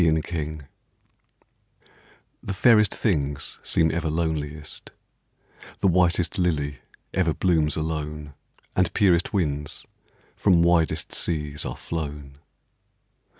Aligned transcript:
62 0.03 0.21
BEAUTY 0.23 0.61
The 2.41 2.55
fairest 2.55 2.91
things 2.91 3.59
seem 3.61 3.91
ever 3.91 4.09
loneliest: 4.09 4.89
The 5.77 5.87
whitest 5.87 6.39
lily 6.39 6.77
ever 7.13 7.35
blooms 7.35 7.75
alone, 7.75 8.33
And 8.75 8.91
purest 8.95 9.31
winds 9.31 9.85
from 10.35 10.63
widest 10.63 11.13
seas 11.13 11.65
are 11.65 11.77
flown. 11.77 12.39